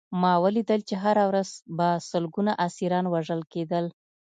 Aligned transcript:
ما 0.21 0.33
ولیدل 0.43 0.79
چې 0.89 0.95
هره 1.03 1.23
ورځ 1.29 1.49
به 1.77 1.87
لسګونه 2.03 2.51
اسیران 2.67 3.05
وژل 3.13 3.41
کېدل 3.53 3.85